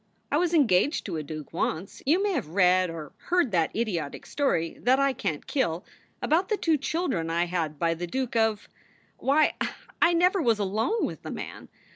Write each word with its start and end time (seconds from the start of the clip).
I 0.31 0.37
was 0.37 0.51
engaged 0.55 1.05
to 1.05 1.17
a 1.17 1.21
duke 1.21 1.53
once 1.53 2.01
you 2.07 2.23
may 2.23 2.31
have 2.31 2.47
read 2.47 2.89
or 2.89 3.13
heard 3.25 3.51
that 3.51 3.69
idiotic 3.75 4.25
story 4.25 4.79
that 4.81 4.99
I 4.99 5.13
can 5.13 5.35
t 5.35 5.43
kill 5.45 5.85
about 6.23 6.49
the 6.49 6.57
two 6.57 6.79
children 6.79 7.29
I 7.29 7.45
had 7.45 7.77
by 7.77 7.93
the 7.93 8.07
Duke 8.07 8.35
of 8.35 8.67
Why, 9.19 9.53
I 10.01 10.13
never 10.13 10.41
was 10.41 10.57
alone 10.57 11.05
with 11.05 11.21
the 11.21 11.29
man! 11.29 11.69